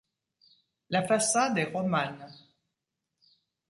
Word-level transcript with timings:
La 0.89 1.03
façade 1.03 1.59
est 1.59 1.71
romane. 1.71 2.27